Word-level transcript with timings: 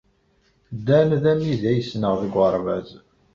Dan 0.87 1.09
d 1.23 1.25
amidi 1.31 1.67
ay 1.71 1.81
ssneɣ 1.85 2.13
deg 2.21 2.33
uɣerbaz. 2.41 2.89